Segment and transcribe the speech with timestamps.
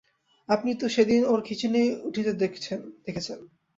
[0.49, 2.79] আপনিই তো সেদিন ওর খিঁচুনি উঠতে দেখেছেন।